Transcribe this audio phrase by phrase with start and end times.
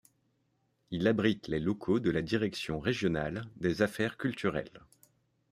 [0.89, 4.81] Il abrite les locaux de la Direction régionale des affaires culturelles.